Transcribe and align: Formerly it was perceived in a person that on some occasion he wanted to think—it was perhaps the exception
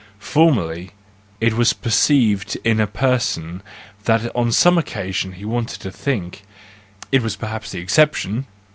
Formerly 0.17 0.89
it 1.39 1.53
was 1.53 1.73
perceived 1.73 2.57
in 2.63 2.79
a 2.79 2.87
person 2.87 3.61
that 4.05 4.35
on 4.35 4.51
some 4.51 4.79
occasion 4.79 5.33
he 5.33 5.45
wanted 5.45 5.79
to 5.81 5.91
think—it 5.91 7.21
was 7.21 7.35
perhaps 7.35 7.69
the 7.69 7.79
exception 7.81 8.47